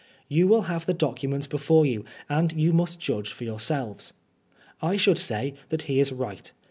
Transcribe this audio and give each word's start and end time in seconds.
You 0.27 0.47
wiU 0.47 0.65
have 0.65 0.87
the 0.87 0.95
documents 0.95 1.45
before 1.45 1.85
you, 1.85 2.05
and 2.27 2.51
you 2.53 2.73
must 2.73 2.99
judge 2.99 3.31
for 3.31 3.43
yourselyes. 3.45 4.13
I 4.81 4.97
should 4.97 5.19
say 5.19 5.53
that 5.69 5.83
he 5.83 5.99
is 5.99 6.11
light. 6.11 6.53